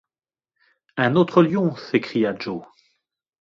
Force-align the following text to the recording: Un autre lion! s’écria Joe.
Un 0.97 1.15
autre 1.15 1.43
lion! 1.43 1.75
s’écria 1.75 2.33
Joe. 2.35 2.63